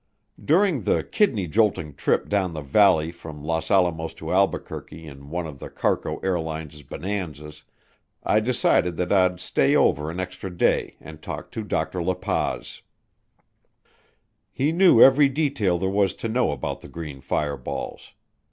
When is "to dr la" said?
11.51-12.15